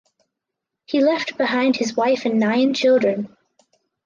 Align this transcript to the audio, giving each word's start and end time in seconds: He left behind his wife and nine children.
He 0.87 0.99
left 0.99 1.37
behind 1.37 1.75
his 1.75 1.95
wife 1.95 2.25
and 2.25 2.39
nine 2.39 2.73
children. 2.73 3.37